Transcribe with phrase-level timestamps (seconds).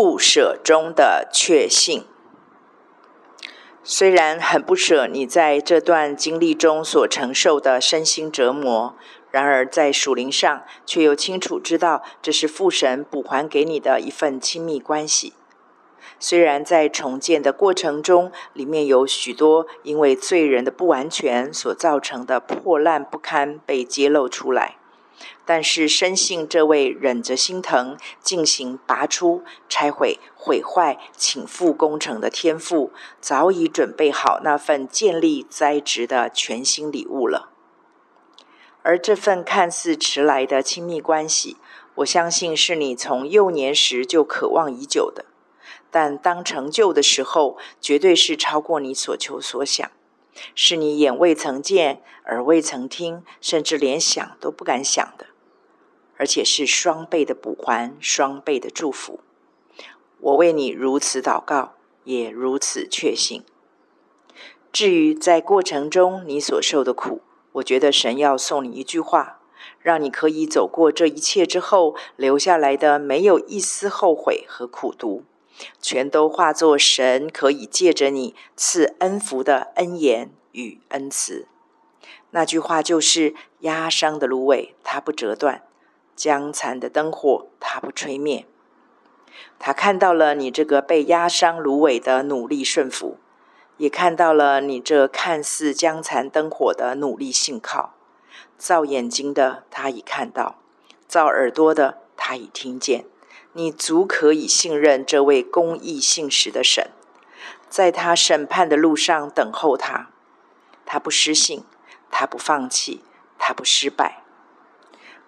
[0.00, 2.04] 不舍中的确信。
[3.82, 8.94] 虽然很不舍你在这段经历中所承受的身心折磨，
[9.32, 15.32] 然而在属灵上却又清楚知道，这是父神补还给你的一份亲密关系。
[16.20, 24.76] 虽然在重建的过程中，里面有许多因为罪人的不完全所造成的破烂不堪被揭露出来，
[25.44, 37.50] 但是深信这位忍着心疼进行拔出、拆毁、毁坏、倾覆工程的天赋，早已准备好那份建立栽植的全新礼物了。
[38.82, 41.56] 而这份看似迟来的亲密关系，
[41.96, 45.24] 我相信是你从幼年时就渴望已久的。
[45.90, 49.90] 但当成就的时候，绝对是超过你所求所想，
[50.54, 55.26] 是你眼未曾见、耳未曾听，甚至连想都不敢想的，
[56.16, 59.20] 而且是双倍的补还、双倍的祝福。
[60.20, 63.44] 我为你如此祷告，也如此确信。
[64.72, 69.40] 至于在过程中你所受的苦，我觉得神要送你一句话，
[69.80, 75.24] 让你可以走过这一切之后，留下来的没有一丝后悔和苦读。
[75.80, 81.46] 全都化作神可以借着你赐恩福的恩言与恩慈。
[82.30, 85.62] 那句话就是：压伤的芦苇，它不折断；
[86.14, 88.46] 将残的灯火，它不吹灭。
[89.58, 93.18] 他看到了你这个被压伤芦苇的努力顺服，
[93.76, 97.94] 也看到了你这看似将残灯火的努力信靠。
[98.56, 100.58] 造眼睛的他已看到，
[101.06, 103.04] 造耳朵的他已听见。
[103.58, 106.92] 你足可以信任这位公义信实的神，
[107.68, 110.10] 在他审判的路上等候他。
[110.86, 111.64] 他不失信，
[112.08, 113.02] 他不放弃，
[113.36, 114.22] 他不失败。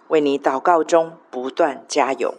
[0.06, 2.36] 为你祷告中不断加油。